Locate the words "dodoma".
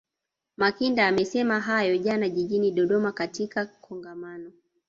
2.71-3.11